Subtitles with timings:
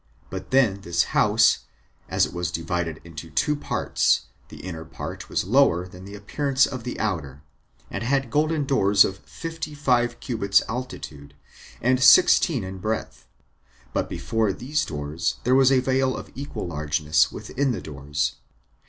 [0.31, 1.59] But then this house,
[2.09, 6.65] as it was divided into two parts, the inner part was lower than the appearance
[6.65, 7.43] of the outer,
[7.91, 11.35] and had golden doors of fifty five cubits altitude,
[11.83, 13.27] and sixteen in breadth;
[13.93, 18.37] but before these doors there was a veil of equal largeness with the doors.